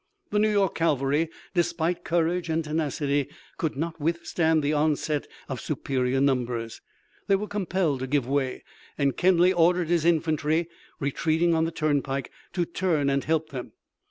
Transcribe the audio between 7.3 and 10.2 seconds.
were compelled to give way, and Kenly ordered his